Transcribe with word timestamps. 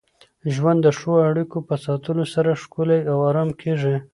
ژوند 0.53 0.79
د 0.83 0.87
ښو 0.99 1.13
اړیکو 1.29 1.57
په 1.67 1.75
ساتلو 1.85 2.23
سره 2.33 2.59
ښکلی 2.61 2.99
او 3.11 3.17
ارام 3.29 3.49
کېږي. 3.61 3.95